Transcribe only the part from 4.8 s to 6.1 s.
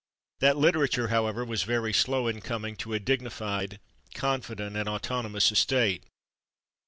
autonomous estate.